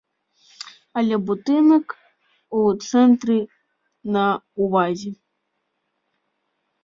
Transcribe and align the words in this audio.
Але 0.99 1.15
будынак 1.27 1.87
у 2.59 2.63
цэнтры, 2.87 3.37
на 4.15 4.25
ўвазе. 4.63 5.11